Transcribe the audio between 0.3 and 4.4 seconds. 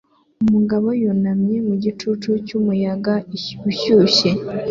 Umugabo yunamye mu gicucu cyumuyaga ushyushye